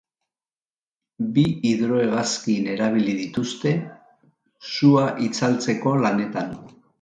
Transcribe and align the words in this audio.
Bi 1.35 1.43
hidrohegazkin 1.71 2.69
erabili 2.77 3.13
dituzte 3.19 3.75
sua 4.71 5.05
itzaltzeko 5.27 5.95
lanetan. 6.07 6.51